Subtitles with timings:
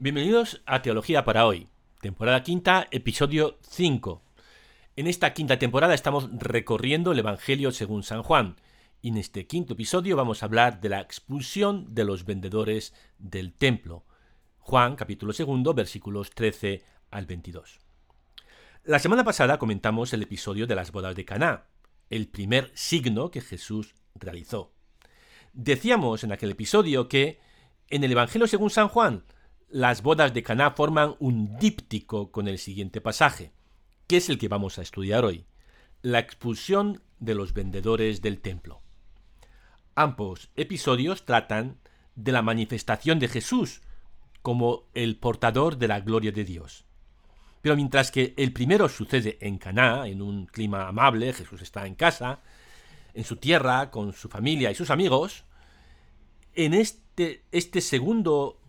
[0.00, 1.68] Bienvenidos a Teología para hoy,
[2.00, 4.24] temporada quinta, episodio 5.
[4.96, 8.56] En esta quinta temporada estamos recorriendo el Evangelio según San Juan,
[9.00, 13.54] y en este quinto episodio vamos a hablar de la expulsión de los vendedores del
[13.54, 14.04] templo.
[14.58, 16.82] Juan capítulo segundo, versículos 13
[17.12, 17.78] al 22.
[18.82, 21.66] La semana pasada comentamos el episodio de las bodas de Caná,
[22.10, 24.72] el primer signo que Jesús realizó.
[25.52, 27.38] Decíamos en aquel episodio que
[27.88, 29.22] en el Evangelio según San Juan
[29.74, 33.50] las bodas de Caná forman un díptico con el siguiente pasaje,
[34.06, 35.46] que es el que vamos a estudiar hoy,
[36.00, 38.82] la expulsión de los vendedores del templo.
[39.96, 41.80] Ambos episodios tratan
[42.14, 43.80] de la manifestación de Jesús
[44.42, 46.84] como el portador de la gloria de Dios.
[47.60, 51.96] Pero mientras que el primero sucede en Caná, en un clima amable, Jesús está en
[51.96, 52.42] casa,
[53.12, 55.42] en su tierra, con su familia y sus amigos,
[56.54, 58.60] en este, este segundo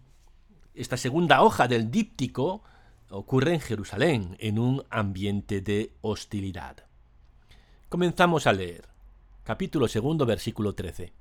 [0.75, 2.61] esta segunda hoja del díptico
[3.09, 6.77] ocurre en Jerusalén, en un ambiente de hostilidad.
[7.90, 8.87] Comenzamos a leer.
[9.43, 11.13] Capítulo segundo, versículo 13.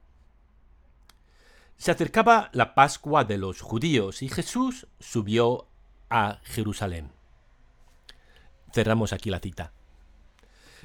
[1.76, 5.66] Se acercaba la Pascua de los judíos y Jesús subió
[6.10, 7.10] a Jerusalén.
[8.72, 9.72] Cerramos aquí la cita.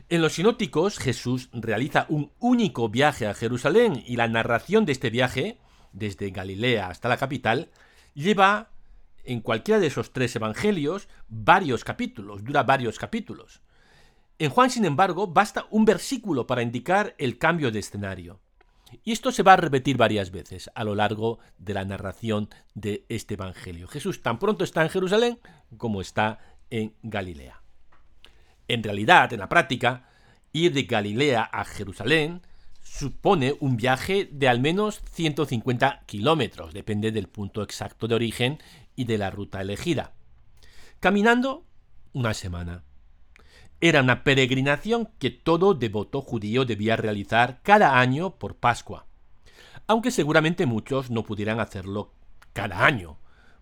[0.09, 5.09] En los sinópticos Jesús realiza un único viaje a Jerusalén y la narración de este
[5.09, 5.57] viaje,
[5.93, 7.69] desde Galilea hasta la capital,
[8.19, 8.69] lleva
[9.23, 13.61] en cualquiera de esos tres evangelios varios capítulos, dura varios capítulos.
[14.37, 18.39] En Juan, sin embargo, basta un versículo para indicar el cambio de escenario.
[19.03, 23.05] Y esto se va a repetir varias veces a lo largo de la narración de
[23.07, 23.87] este Evangelio.
[23.87, 25.39] Jesús tan pronto está en Jerusalén
[25.77, 26.39] como está
[26.69, 27.61] en Galilea.
[28.67, 30.09] En realidad, en la práctica,
[30.51, 32.41] ir de Galilea a Jerusalén
[32.89, 38.59] supone un viaje de al menos 150 kilómetros, depende del punto exacto de origen
[38.95, 40.13] y de la ruta elegida.
[40.99, 41.63] Caminando
[42.13, 42.83] una semana.
[43.79, 49.05] Era una peregrinación que todo devoto judío debía realizar cada año por Pascua,
[49.87, 52.11] aunque seguramente muchos no pudieran hacerlo
[52.53, 53.17] cada año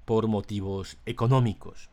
[0.05, 1.89] por motivos económicos.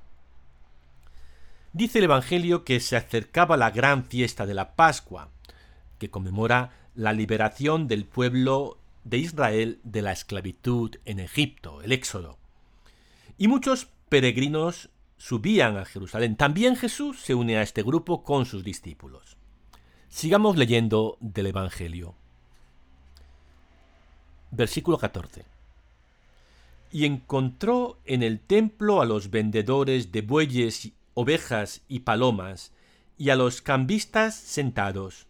[1.72, 5.28] Dice el Evangelio que se acercaba la gran fiesta de la Pascua,
[5.98, 12.38] que conmemora la liberación del pueblo de Israel de la esclavitud en Egipto, el Éxodo.
[13.36, 16.36] Y muchos peregrinos subían a Jerusalén.
[16.36, 19.36] También Jesús se une a este grupo con sus discípulos.
[20.08, 22.14] Sigamos leyendo del Evangelio.
[24.50, 25.44] Versículo 14.
[26.92, 32.72] Y encontró en el templo a los vendedores de bueyes, ovejas y palomas,
[33.18, 35.26] y a los cambistas sentados,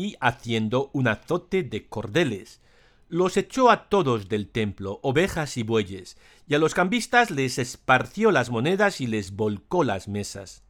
[0.00, 2.62] y haciendo un azote de cordeles.
[3.10, 6.16] Los echó a todos del templo, ovejas y bueyes,
[6.46, 10.62] y a los cambistas les esparció las monedas y les volcó las mesas.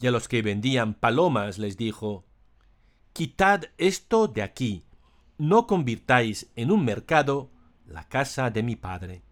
[0.00, 2.24] Y a los que vendían palomas les dijo,
[3.12, 4.84] Quitad esto de aquí,
[5.36, 7.50] no convirtáis en un mercado
[7.86, 9.22] la casa de mi padre.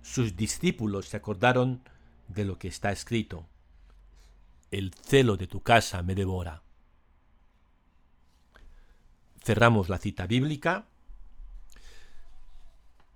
[0.00, 1.82] Sus discípulos se acordaron
[2.28, 3.46] de lo que está escrito.
[4.70, 6.61] El celo de tu casa me devora
[9.42, 10.86] cerramos la cita bíblica.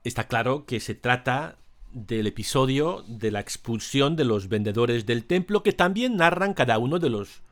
[0.04, 1.56] Está claro que se trata
[1.92, 6.98] del episodio de la expulsión de los vendedores del templo que también narran cada uno
[6.98, 7.42] de los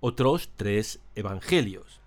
[0.00, 2.00] otros tres evangelios.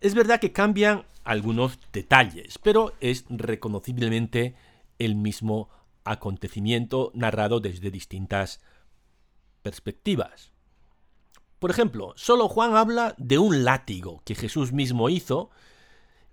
[0.00, 4.54] Es verdad que cambian algunos detalles, pero es reconociblemente
[4.98, 5.68] el mismo
[6.04, 8.60] acontecimiento narrado desde distintas
[9.62, 10.52] perspectivas.
[11.58, 15.50] Por ejemplo, solo Juan habla de un látigo que Jesús mismo hizo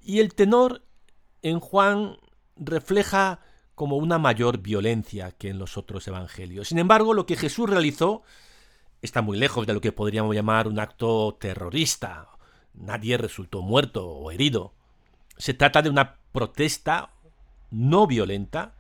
[0.02, 0.84] y el tenor
[1.42, 2.18] en Juan
[2.56, 3.40] refleja
[3.74, 6.70] como una mayor violencia que en los otros evangelios.
[6.70, 8.24] Sin embargo, lo que Jesús realizó
[9.02, 12.30] está muy lejos de lo que podríamos llamar un acto terrorista.
[12.74, 14.74] Nadie resultó muerto o herido.
[15.38, 17.12] Se trata de una protesta
[17.72, 18.76] no violenta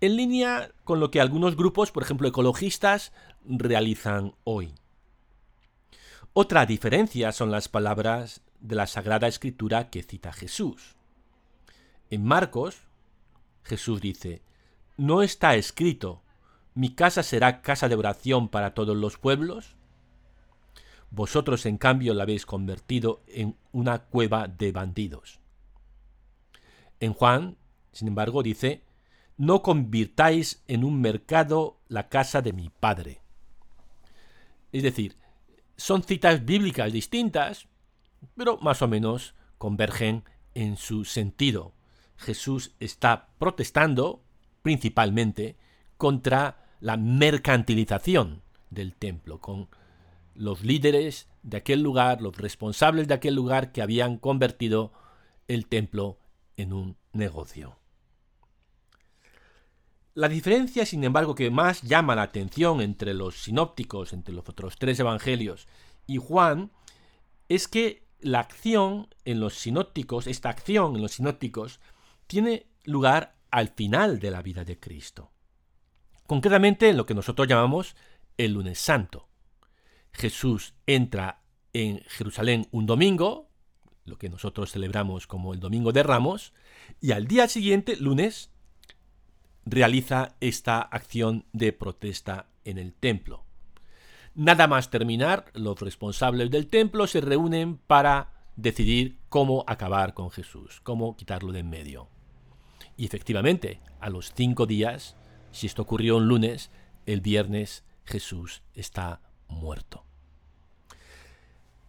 [0.00, 3.12] en línea con lo que algunos grupos, por ejemplo ecologistas,
[3.44, 4.72] realizan hoy.
[6.32, 10.96] Otra diferencia son las palabras de la Sagrada Escritura que cita Jesús.
[12.10, 12.82] En Marcos,
[13.64, 14.42] Jesús dice,
[14.96, 16.22] ¿no está escrito,
[16.74, 19.76] mi casa será casa de oración para todos los pueblos?
[21.10, 25.40] Vosotros, en cambio, la habéis convertido en una cueva de bandidos.
[27.00, 27.56] En Juan,
[27.92, 28.82] sin embargo, dice,
[29.36, 33.20] no convirtáis en un mercado la casa de mi Padre.
[34.72, 35.16] Es decir,
[35.78, 37.68] son citas bíblicas distintas,
[38.36, 41.72] pero más o menos convergen en su sentido.
[42.16, 44.22] Jesús está protestando
[44.62, 45.56] principalmente
[45.96, 49.68] contra la mercantilización del templo, con
[50.34, 54.92] los líderes de aquel lugar, los responsables de aquel lugar que habían convertido
[55.46, 56.18] el templo
[56.56, 57.78] en un negocio.
[60.18, 64.74] La diferencia, sin embargo, que más llama la atención entre los sinópticos, entre los otros
[64.76, 65.68] tres evangelios
[66.08, 66.72] y Juan,
[67.48, 71.78] es que la acción en los sinópticos, esta acción en los sinópticos,
[72.26, 75.30] tiene lugar al final de la vida de Cristo.
[76.26, 77.94] Concretamente en lo que nosotros llamamos
[78.38, 79.28] el lunes santo.
[80.10, 81.42] Jesús entra
[81.72, 83.50] en Jerusalén un domingo,
[84.04, 86.54] lo que nosotros celebramos como el Domingo de Ramos,
[87.00, 88.50] y al día siguiente, lunes,
[89.70, 93.44] realiza esta acción de protesta en el templo.
[94.34, 100.80] Nada más terminar, los responsables del templo se reúnen para decidir cómo acabar con Jesús,
[100.82, 102.08] cómo quitarlo de en medio.
[102.96, 105.16] Y efectivamente, a los cinco días,
[105.52, 106.70] si esto ocurrió un lunes,
[107.06, 110.04] el viernes Jesús está muerto.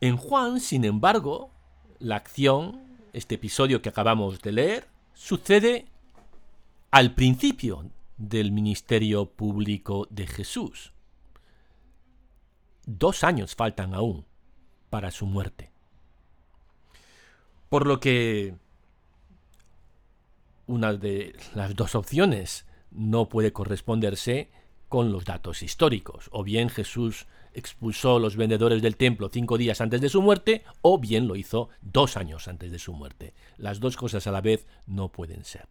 [0.02, 1.52] En Juan, sin embargo,
[2.00, 2.82] la acción,
[3.14, 5.88] este episodio que acabamos de leer, sucede
[6.92, 10.94] al principio del ministerio público de Jesús.
[12.86, 14.26] Dos años faltan aún
[14.90, 15.72] para su muerte.
[17.70, 18.56] Por lo que
[20.66, 24.50] una de las dos opciones no puede corresponderse
[24.88, 26.30] con los datos históricos.
[26.32, 30.64] O bien Jesús expulsó a los vendedores del templo cinco días antes de su muerte,
[30.82, 33.36] o bien lo hizo dos años antes de su muerte.
[33.58, 35.68] Las dos cosas a la vez no pueden ser.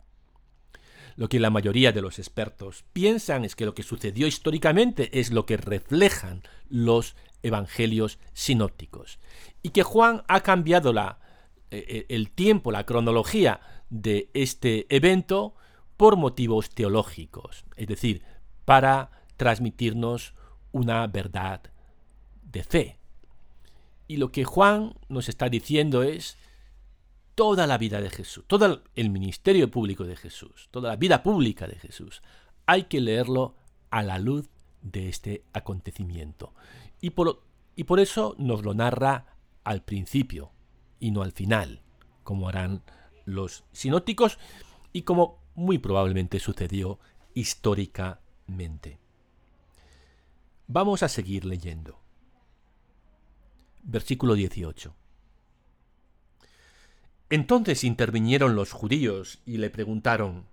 [1.19, 5.33] Lo que la mayoría de los expertos piensan es que lo que sucedió históricamente es
[5.33, 9.19] lo que reflejan los evangelios sinópticos
[9.61, 11.19] y que Juan ha cambiado la,
[11.73, 13.61] eh, eh, el tiempo, la cronología
[13.91, 15.57] de este evento
[15.97, 18.23] por motivos teológicos, es decir,
[18.65, 20.35] para transmitirnos
[20.71, 21.63] una verdad
[22.45, 22.99] de fe.
[24.07, 26.39] Y lo que Juan nos está diciendo es
[27.39, 31.69] toda la vida de Jesús, todo el ministerio público de Jesús, toda la vida pública
[31.69, 32.21] de Jesús.
[32.67, 33.55] Hay que leerlo
[33.91, 34.51] a la luz
[34.83, 36.53] de este acontecimiento.
[37.01, 37.45] Y por,
[37.77, 40.51] y por eso nos lo narra al principio
[40.99, 41.81] y no al final,
[42.25, 42.83] como harán
[43.25, 44.41] los sinóticos
[44.93, 46.99] y como muy probablemente sucedió
[47.35, 48.99] históricamente mente.
[50.67, 52.01] Vamos a seguir leyendo.
[53.83, 54.95] Versículo 18.
[57.31, 60.47] Entonces intervinieron los judíos y le preguntaron,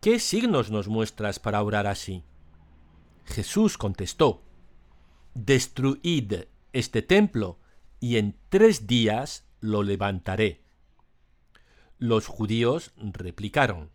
[0.00, 2.24] ¿Qué signos nos muestras para orar así?
[3.24, 4.42] Jesús contestó,
[5.32, 7.58] Destruid este templo
[8.00, 10.60] y en tres días lo levantaré.
[11.98, 13.90] Los judíos replicaron,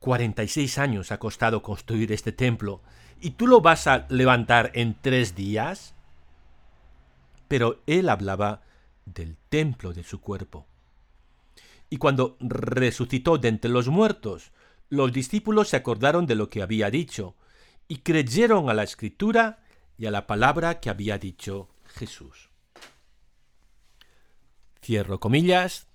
[0.00, 2.82] 46 años ha costado construir este templo,
[3.20, 5.94] ¿y tú lo vas a levantar en tres días?
[7.46, 8.62] Pero él hablaba
[9.06, 10.66] del templo de su cuerpo.
[11.94, 14.50] Y cuando resucitó de entre los muertos,
[14.88, 17.36] los discípulos se acordaron de lo que había dicho,
[17.86, 19.62] y creyeron a la escritura
[19.96, 22.50] y a la palabra que había dicho Jesús.
[24.82, 25.86] Cierro comillas.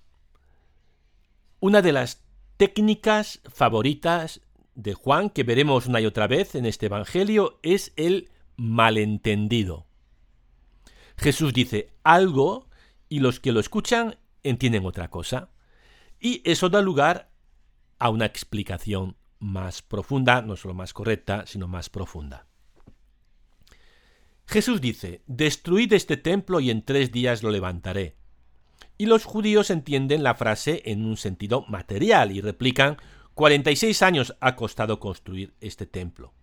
[1.60, 2.22] Una de las
[2.56, 4.40] técnicas favoritas
[4.74, 9.84] de Juan, que veremos una y otra vez en este Evangelio, es el malentendido.
[11.18, 12.70] Jesús dice algo
[13.10, 15.50] y los que lo escuchan entienden otra cosa.
[16.20, 17.30] Y eso da lugar
[17.98, 22.46] a una explicación más profunda, no solo más correcta, sino más profunda.
[24.46, 28.16] Jesús dice, Destruid este templo y en tres días lo levantaré.
[28.98, 32.98] Y los judíos entienden la frase en un sentido material y replican
[33.34, 36.34] 46 años ha costado construir este templo.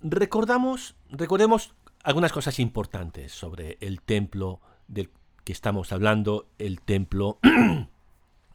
[0.00, 5.10] Recordamos, recordemos algunas cosas importantes sobre el templo del
[5.44, 7.38] que estamos hablando, el templo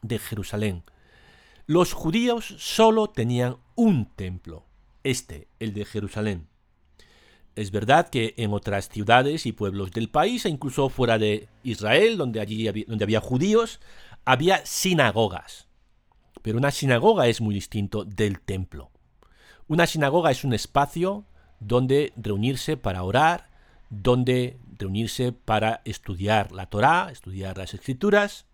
[0.08, 0.84] de Jerusalén.
[1.66, 4.66] Los judíos solo tenían un templo,
[5.02, 6.48] este, el de Jerusalén.
[7.56, 12.18] Es verdad que en otras ciudades y pueblos del país, e incluso fuera de Israel,
[12.18, 13.80] donde, allí había, donde había judíos,
[14.24, 15.66] había sinagogas.
[16.42, 18.90] Pero una sinagoga es muy distinto del templo.
[19.68, 21.24] Una sinagoga es un espacio
[21.58, 23.48] donde reunirse para orar,
[23.90, 28.46] donde reunirse para estudiar la Torá, estudiar las escrituras,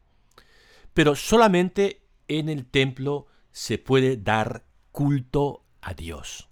[0.95, 6.49] pero solamente en el templo se puede dar culto a Dios.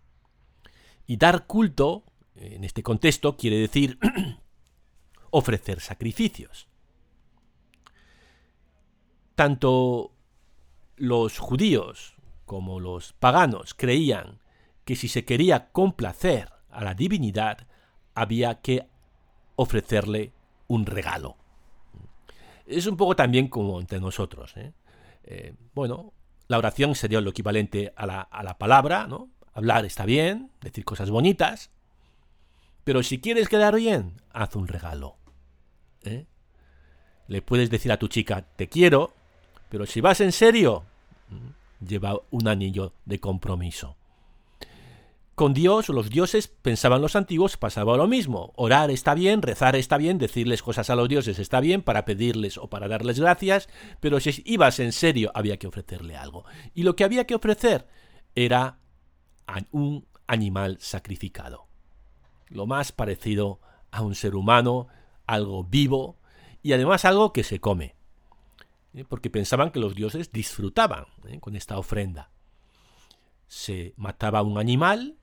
[1.07, 2.05] Y dar culto
[2.37, 3.99] en este contexto quiere decir
[5.31, 6.69] ofrecer sacrificios.
[9.35, 10.13] Tanto
[10.97, 14.41] los judíos como los paganos creían
[14.85, 17.67] que si se quería complacer a la divinidad,
[18.15, 18.89] había que
[19.57, 20.33] ofrecerle
[20.67, 21.40] un regalo.
[22.71, 24.57] Es un poco también como entre nosotros.
[24.57, 24.73] ¿eh?
[25.25, 26.13] Eh, bueno,
[26.49, 29.29] la oración sería lo equivalente a la, a la palabra, ¿no?
[29.53, 31.71] Hablar está bien, decir cosas bonitas,
[32.85, 35.17] pero si quieres quedar bien, haz un regalo.
[36.03, 36.27] ¿eh?
[37.27, 39.13] Le puedes decir a tu chica, te quiero,
[39.69, 40.85] pero si vas en serio,
[41.29, 43.97] mm, lleva un anillo de compromiso.
[45.41, 48.53] Con Dios o los dioses, pensaban los antiguos, pasaba lo mismo.
[48.57, 52.59] Orar está bien, rezar está bien, decirles cosas a los dioses está bien, para pedirles
[52.59, 53.71] o para darles gracias,
[54.01, 56.45] pero si ibas en serio había que ofrecerle algo.
[56.75, 57.87] Y lo que había que ofrecer
[58.35, 58.81] era
[59.71, 61.69] un animal sacrificado.
[62.51, 64.89] Lo más parecido a un ser humano,
[65.25, 66.19] algo vivo
[66.63, 67.95] y además algo que se come.
[68.93, 69.07] ¿eh?
[69.09, 71.41] Porque pensaban que los dioses disfrutaban ¿eh?
[71.41, 72.31] con esta ofrenda.
[73.47, 75.17] Se mataba un animal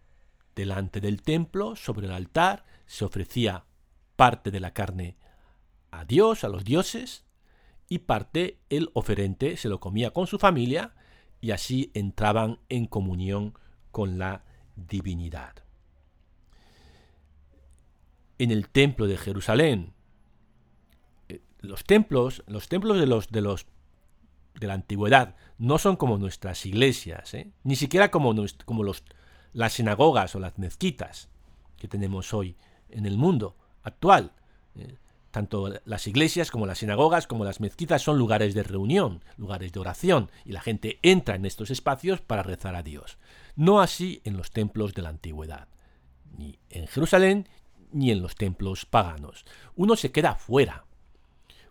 [0.58, 3.66] delante del templo, sobre el altar, se ofrecía
[4.16, 5.16] parte de la carne
[5.92, 7.26] a Dios, a los dioses,
[7.88, 10.96] y parte el oferente se lo comía con su familia
[11.40, 13.54] y así entraban en comunión
[13.92, 14.44] con la
[14.76, 15.56] divinidad.
[18.40, 19.94] En el templo de Jerusalén,
[21.30, 23.68] eh, los templos, los templos de los de los
[24.56, 27.52] de la antigüedad no son como nuestras iglesias, ¿eh?
[27.64, 28.34] ni siquiera como,
[28.66, 29.04] como los
[29.58, 31.30] las sinagogas o las mezquitas
[31.78, 32.56] que tenemos hoy
[32.90, 34.32] en el mundo actual.
[34.76, 34.98] Eh,
[35.32, 39.80] tanto las iglesias como las sinagogas como las mezquitas son lugares de reunión, lugares de
[39.80, 43.18] oración, y la gente entra en estos espacios para rezar a Dios.
[43.56, 45.68] No así en los templos de la antigüedad,
[46.38, 47.50] ni en Jerusalén
[47.92, 49.44] ni en los templos paganos.
[49.76, 50.86] Uno se queda fuera,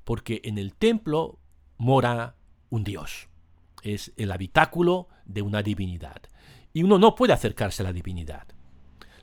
[0.02, 1.38] porque en el templo
[1.76, 2.34] mora
[2.68, 3.28] un Dios.
[3.84, 6.20] Es el habitáculo de una divinidad
[6.76, 8.46] y uno no puede acercarse a la divinidad.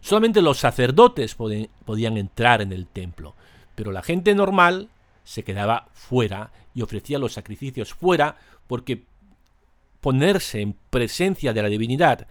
[0.01, 3.35] Solamente los sacerdotes podían entrar en el templo,
[3.75, 4.89] pero la gente normal
[5.23, 9.05] se quedaba fuera y ofrecía los sacrificios fuera porque
[10.01, 12.25] ponerse en presencia de la divinidad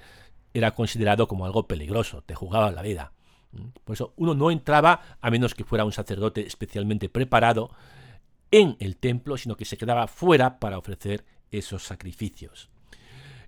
[0.54, 3.12] era considerado como algo peligroso, te jugaba la vida.
[3.84, 7.70] Por eso uno no entraba, a menos que fuera un sacerdote especialmente preparado,
[8.50, 12.71] en el templo, sino que se quedaba fuera para ofrecer esos sacrificios.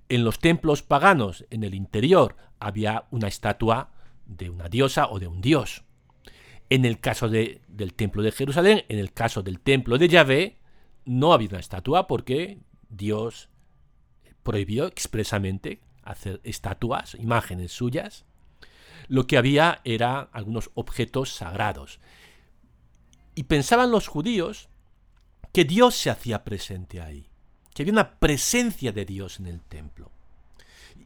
[0.08, 3.90] En los templos paganos, en el interior, había una estatua
[4.26, 5.84] de una diosa o de un dios.
[6.68, 10.58] En el caso del templo de Jerusalén, en el caso del templo de Yahvé,
[11.04, 12.58] no había una estatua porque
[12.88, 13.48] Dios
[14.42, 18.24] prohibió expresamente hacer estatuas, imágenes suyas.
[19.08, 22.00] Lo que había era algunos objetos sagrados.
[23.34, 24.68] Y pensaban los judíos
[25.52, 27.30] que Dios se hacía presente ahí
[27.74, 30.10] que había una presencia de Dios en el templo.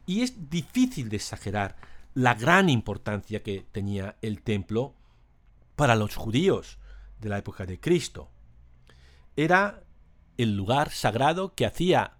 [0.05, 1.75] Y es difícil de exagerar
[2.13, 4.95] la gran importancia que tenía el templo
[5.75, 6.77] para los judíos
[7.19, 8.29] de la época de Cristo.
[9.35, 9.83] Era
[10.37, 12.13] el lugar sagrado que hacía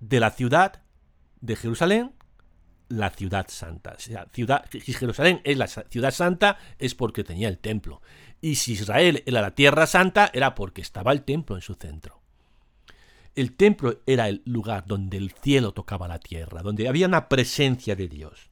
[0.00, 0.82] de la ciudad
[1.40, 2.14] de Jerusalén
[2.88, 3.96] la ciudad santa.
[4.32, 8.00] ciudad, si Jerusalén es la ciudad santa es porque tenía el templo.
[8.40, 12.22] Y si Israel era la tierra santa era porque estaba el templo en su centro.
[13.36, 17.94] El templo era el lugar donde el cielo tocaba la tierra, donde había una presencia
[17.94, 18.50] de Dios.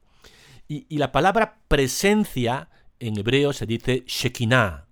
[0.68, 2.68] Y, la palabra presencia
[3.00, 4.86] en hebreo se dice Shekinah.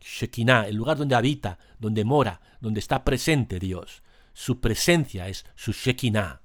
[0.00, 4.02] Shekinah, el lugar donde habita, donde mora, donde está presente Dios.
[4.32, 6.40] Su presencia es su Shekinah.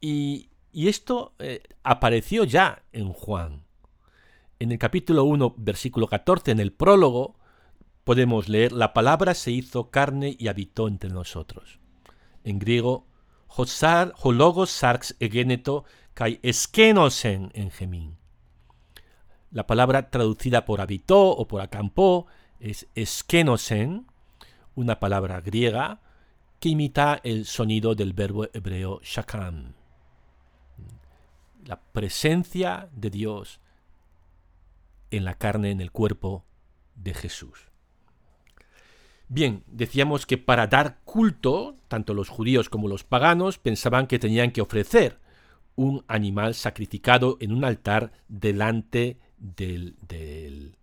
[0.00, 3.64] Y, esto eh, apareció ya en Juan.
[4.58, 7.38] En el capítulo 1, versículo 14, en el prólogo,
[8.06, 11.80] podemos leer, la palabra se hizo carne y habitó entre nosotros.
[12.44, 13.04] En griego,
[13.48, 15.84] hosar, hologos sarx egeneto
[16.14, 18.16] kai eskenosen en gemín.
[19.50, 22.28] La palabra traducida por habitó o por acampó
[22.60, 24.06] es eskenosen,
[24.76, 26.00] una palabra griega
[26.60, 29.72] que imita el sonido del verbo hebreo shakam.
[31.64, 33.58] La presencia de Dios
[35.10, 36.44] en la carne, en el cuerpo
[36.94, 37.65] de Jesús.
[39.28, 44.52] Bien, decíamos que para dar culto, tanto los judíos como los paganos pensaban que tenían
[44.52, 45.18] que ofrecer
[45.74, 50.76] un animal sacrificado en un altar delante del, del,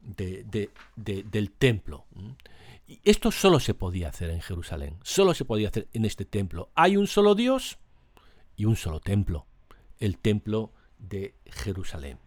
[0.00, 2.06] del templo.
[2.86, 6.70] Y esto solo se podía hacer en Jerusalén, solo se podía hacer en este templo.
[6.74, 7.78] Hay un solo Dios
[8.56, 9.46] y un solo templo,
[9.98, 12.18] el templo de Jerusalén.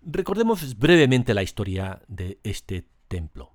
[0.00, 3.54] Recordemos brevemente la historia de este templo.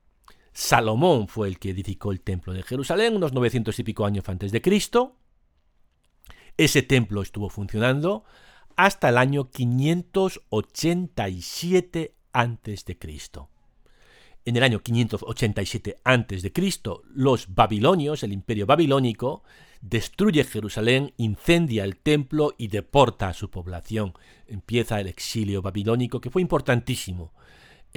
[0.60, 4.52] Salomón fue el que edificó el templo de Jerusalén unos 900 y pico años antes
[4.52, 5.16] de Cristo.
[6.58, 8.24] Ese templo estuvo funcionando
[8.76, 12.98] hasta el año 587 a.C.
[14.46, 16.52] En el año 587 a.C.,
[17.14, 19.44] los babilonios, el imperio babilónico,
[19.82, 24.14] destruye Jerusalén, incendia el templo y deporta a su población.
[24.48, 27.32] Empieza el exilio babilónico que fue importantísimo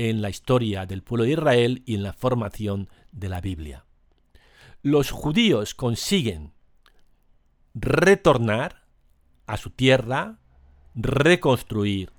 [0.09, 3.85] en la historia del pueblo de Israel y en la formación de la Biblia.
[4.83, 6.53] Los judíos consiguen
[7.75, 8.87] retornar
[9.47, 10.39] a su tierra,
[10.95, 12.13] reconstruir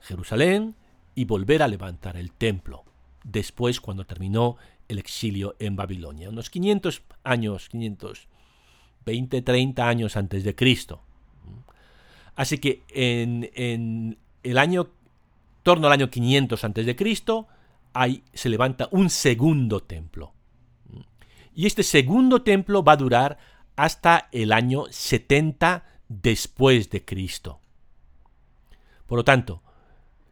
[0.00, 0.76] Jerusalén
[1.14, 2.84] y volver a levantar el templo,
[3.22, 4.56] después cuando terminó
[4.88, 11.02] el exilio en Babilonia, unos 500 años, 520, 30 años antes de Cristo.
[12.34, 14.88] Así que en, en el año,
[15.62, 17.48] torno al año 500 antes de Cristo,
[17.92, 20.32] ahí se levanta un segundo templo.
[21.54, 23.38] Y este segundo templo va a durar
[23.76, 27.60] hasta el año 70 después de Cristo.
[29.06, 29.62] Por lo tanto,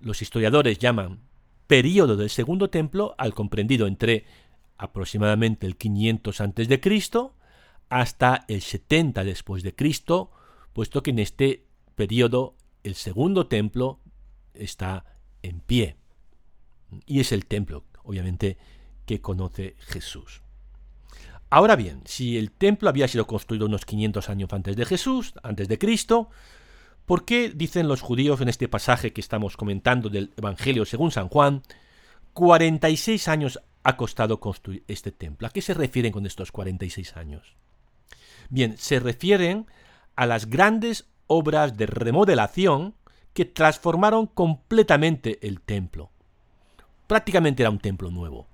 [0.01, 1.21] los historiadores llaman
[1.67, 4.25] período del segundo templo al comprendido entre
[4.77, 7.35] aproximadamente el 500 antes de Cristo
[7.89, 10.31] hasta el 70 después de Cristo,
[10.73, 12.55] puesto que en este periodo
[12.85, 14.01] el segundo templo
[14.55, 15.05] está
[15.49, 15.97] en pie.
[17.07, 18.59] Y es el templo, obviamente,
[19.07, 20.43] que conoce Jesús.
[21.51, 25.67] Ahora bien, si el templo había sido construido unos 500 años antes de Jesús, antes
[25.69, 26.29] de Cristo,
[27.07, 31.29] ¿por qué dicen los judíos en este pasaje que estamos comentando del Evangelio según San
[31.29, 31.63] Juan,
[32.35, 35.47] 46 años ha costado construir este templo?
[35.47, 37.57] ¿A qué se refieren con estos 46 años?
[38.51, 39.67] Bien, se refieren
[40.17, 42.95] a las grandes obras de remodelación
[43.39, 46.11] que transformaron completamente el templo.
[47.07, 48.49] Prácticamente era un templo nuevo.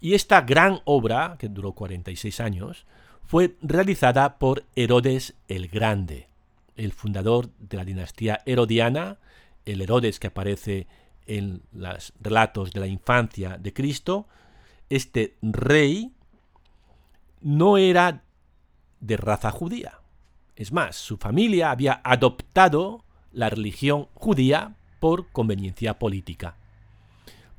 [0.00, 2.86] Y esta gran obra, que duró 46 años,
[3.26, 6.26] fue realizada por Herodes el Grande,
[6.74, 9.18] el fundador de la dinastía herodiana,
[9.66, 10.86] el Herodes que aparece
[11.26, 14.26] en los relatos de la infancia de Cristo.
[14.88, 16.14] Este rey
[17.42, 18.22] no era
[19.00, 20.00] de raza judía.
[20.56, 26.56] Es más, su familia había adoptado la religión judía por conveniencia política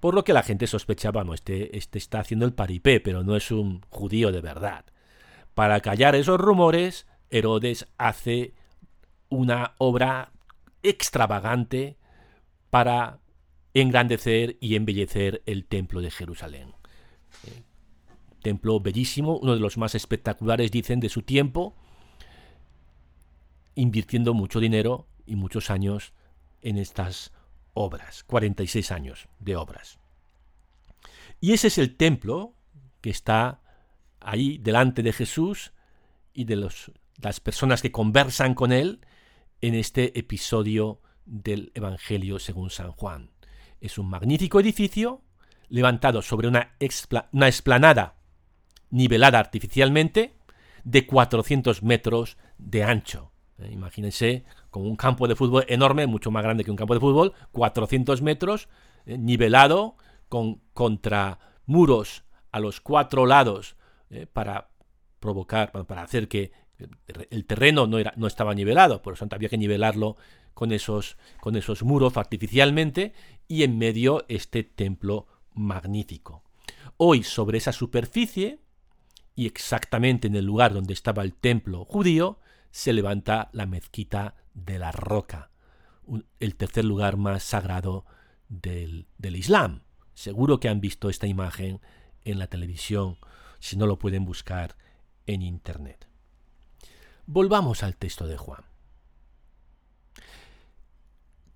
[0.03, 3.37] por lo que la gente sospechaba, no, este, este está haciendo el paripé, pero no
[3.37, 4.83] es un judío de verdad.
[5.53, 8.53] Para callar esos rumores, Herodes hace
[9.29, 10.33] una obra
[10.81, 11.95] extravagante
[12.69, 13.19] para
[13.73, 16.73] engrandecer y embellecer el templo de Jerusalén.
[17.47, 17.63] Eh,
[18.41, 21.77] templo bellísimo, uno de los más espectaculares, dicen, de su tiempo,
[23.73, 26.13] invirtiendo mucho dinero y muchos años
[26.61, 27.31] en estas
[27.73, 29.99] obras, 46 años de obras.
[31.39, 32.55] Y ese es el templo
[33.01, 33.61] que está
[34.21, 35.73] ahí delante de Jesús
[36.33, 39.01] y de los, las personas que conversan con él
[39.61, 43.31] en este episodio del Evangelio según San Juan.
[43.81, 45.21] Es un magnífico edificio
[45.67, 46.75] levantado sobre una,
[47.31, 48.15] una explanada
[48.89, 50.37] nivelada artificialmente
[50.83, 53.32] de 400 metros de ancho.
[53.63, 56.99] Eh, imagínense con un campo de fútbol enorme, mucho más grande que un campo de
[56.99, 58.67] fútbol, 400 metros,
[59.05, 59.95] eh, nivelado,
[60.29, 63.75] con, contra muros a los cuatro lados,
[64.09, 64.69] eh, para
[65.19, 66.51] provocar, para hacer que
[67.29, 70.17] el terreno no, era, no estaba nivelado, por lo tanto había que nivelarlo
[70.53, 73.13] con esos, con esos muros artificialmente,
[73.47, 76.43] y en medio este templo magnífico.
[76.97, 78.59] Hoy sobre esa superficie,
[79.35, 82.39] y exactamente en el lugar donde estaba el templo judío,
[82.73, 85.51] se levanta la mezquita de la roca,
[86.39, 88.03] el tercer lugar más sagrado
[88.49, 89.83] del, del Islam.
[90.15, 91.81] Seguro que han visto esta imagen
[92.25, 93.17] en la televisión,
[93.59, 94.75] si no lo pueden buscar
[95.27, 96.07] en Internet.
[97.27, 98.63] Volvamos al texto de Juan.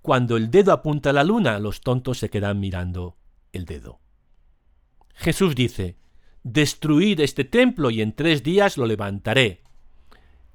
[0.03, 3.17] Cuando el dedo apunta a la luna, los tontos se quedan mirando
[3.53, 3.99] el dedo.
[5.15, 5.97] Jesús dice,
[6.43, 9.63] Destruid este templo y en tres días lo levantaré.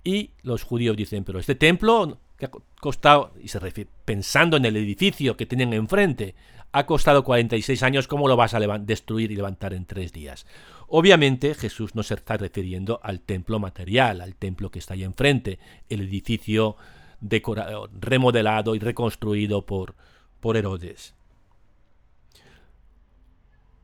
[0.05, 4.65] Y los judíos dicen, pero este templo que ha costado, y se refiere, pensando en
[4.65, 6.35] el edificio que tienen enfrente,
[6.73, 10.47] ha costado 46 años, ¿cómo lo vas a destruir y levantar en tres días?
[10.89, 15.59] Obviamente Jesús no se está refiriendo al templo material, al templo que está ahí enfrente,
[15.89, 16.77] el edificio
[18.01, 19.95] remodelado y reconstruido por,
[20.41, 21.15] por Herodes.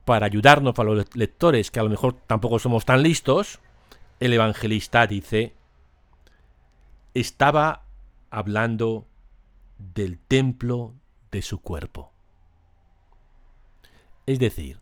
[0.05, 3.61] Para ayudarnos a los lectores, que a lo mejor tampoco somos tan listos,
[4.19, 5.53] el evangelista dice
[7.21, 7.87] estaba
[8.31, 9.07] hablando
[9.79, 10.95] del templo
[11.31, 12.13] de su cuerpo.
[14.27, 14.81] Es decir,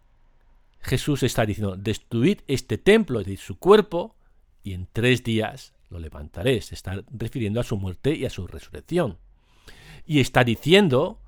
[0.81, 4.16] Jesús está diciendo, destruid este templo de su cuerpo
[4.62, 6.61] y en tres días lo levantaré.
[6.61, 9.18] Se está refiriendo a su muerte y a su resurrección.
[10.05, 11.20] Y está diciendo,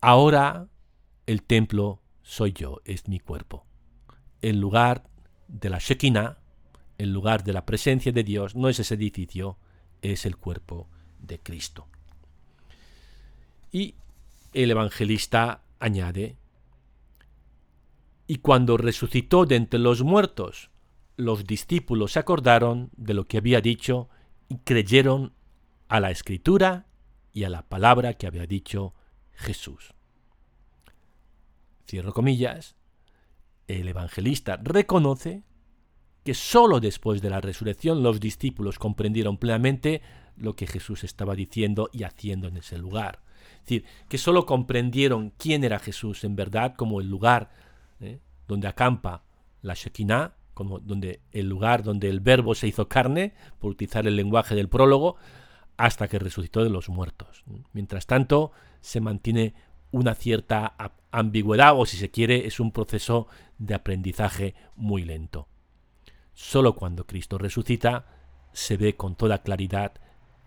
[0.00, 0.68] ahora
[1.26, 3.66] el templo soy yo, es mi cuerpo.
[4.40, 5.04] El lugar
[5.48, 6.38] de la Shekinah,
[6.98, 9.58] el lugar de la presencia de Dios, no es ese edificio,
[10.02, 10.88] es el cuerpo
[11.20, 11.86] de Cristo.
[13.70, 13.94] Y
[14.52, 16.36] el evangelista añade,
[18.26, 20.70] y cuando resucitó de entre los muertos,
[21.16, 24.08] los discípulos se acordaron de lo que había dicho
[24.48, 25.32] y creyeron
[25.88, 26.86] a la escritura
[27.32, 28.94] y a la palabra que había dicho
[29.32, 29.94] Jesús.
[31.86, 32.76] Cierro comillas,
[33.68, 35.42] el evangelista reconoce
[36.24, 40.02] que sólo después de la resurrección los discípulos comprendieron plenamente
[40.36, 43.20] lo que Jesús estaba diciendo y haciendo en ese lugar.
[43.54, 47.50] Es decir, que sólo comprendieron quién era Jesús en verdad como el lugar
[48.00, 48.18] ¿eh?
[48.48, 49.24] donde acampa
[49.62, 54.16] la Shekinah, como donde el lugar donde el verbo se hizo carne, por utilizar el
[54.16, 55.16] lenguaje del prólogo,
[55.76, 57.44] hasta que resucitó de los muertos.
[57.72, 59.54] Mientras tanto, se mantiene
[59.90, 60.74] una cierta
[61.10, 65.48] ambigüedad o si se quiere es un proceso de aprendizaje muy lento.
[66.32, 68.06] Solo cuando Cristo resucita
[68.52, 69.92] se ve con toda claridad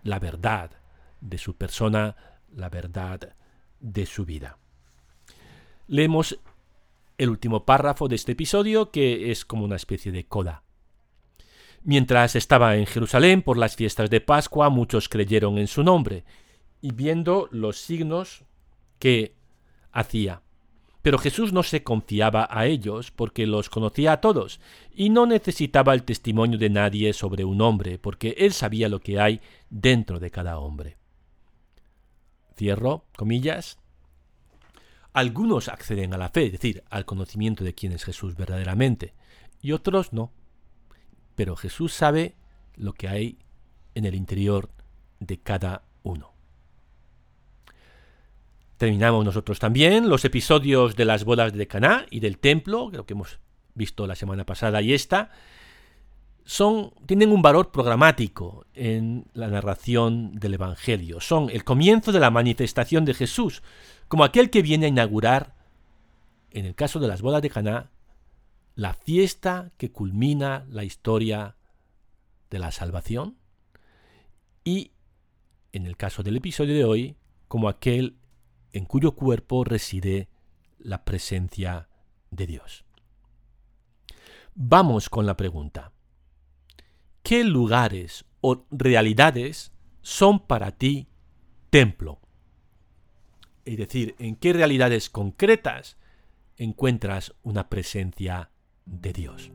[0.04, 0.72] la verdad
[1.22, 2.16] de su persona,
[2.54, 3.36] la verdad
[3.80, 4.58] de su vida.
[5.88, 6.40] Leemos
[7.18, 10.64] el último párrafo de este episodio que es como una especie de coda.
[11.84, 16.26] Mientras estaba en Jerusalén por las fiestas de Pascua, muchos creyeron en su nombre,
[16.82, 18.44] y viendo los signos
[18.98, 19.36] que
[19.92, 20.42] hacía.
[21.06, 24.60] Pero Jesús no se confiaba a ellos porque los conocía a todos
[24.92, 29.20] y no necesitaba el testimonio de nadie sobre un hombre porque él sabía lo que
[29.20, 29.40] hay
[29.70, 30.98] dentro de cada hombre.
[32.58, 33.78] Cierro comillas.
[35.14, 39.14] Algunos acceden a la fe, es decir, al conocimiento de quién es Jesús verdaderamente,
[39.62, 40.32] y otros no.
[41.36, 42.34] Pero Jesús sabe
[42.78, 43.38] lo que hay
[43.94, 44.72] en el interior
[45.20, 46.35] de cada uno.
[48.78, 53.14] Terminamos nosotros también los episodios de las bodas de Caná y del templo, lo que
[53.14, 53.40] hemos
[53.74, 55.32] visto la semana pasada y esta,
[56.44, 61.22] son, tienen un valor programático en la narración del Evangelio.
[61.22, 63.64] Son el comienzo de la manifestación de Jesús,
[64.08, 65.56] como aquel que viene a inaugurar,
[66.52, 67.92] en el caso de las bodas de Caná,
[68.76, 71.56] la fiesta que culmina la historia
[72.50, 73.38] de la salvación,
[74.66, 74.92] y
[75.72, 77.16] en el caso del episodio de hoy,
[77.48, 78.18] como aquel
[78.76, 80.28] en cuyo cuerpo reside
[80.80, 81.88] la presencia
[82.30, 82.84] de Dios.
[84.54, 85.94] Vamos con la pregunta.
[87.24, 91.08] ¿Qué lugares o realidades son para ti
[91.70, 92.20] templo?
[93.64, 95.98] Es decir, ¿en qué realidades concretas
[96.58, 98.52] encuentras una presencia
[98.86, 99.52] de Dios?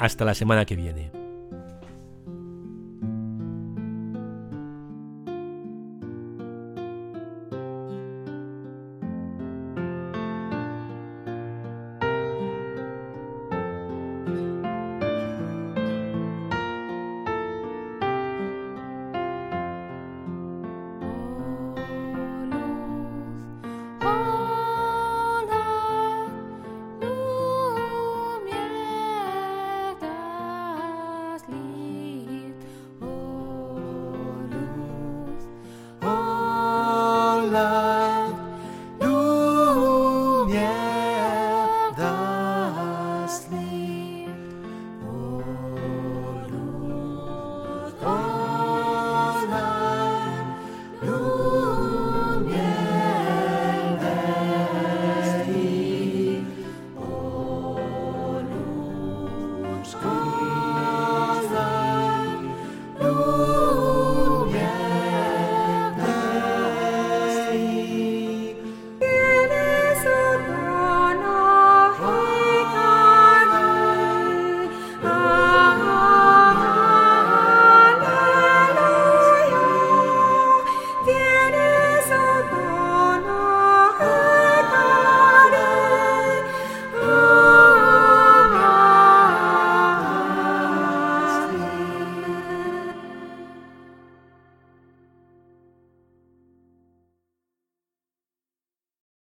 [0.00, 1.19] Hasta la semana que viene.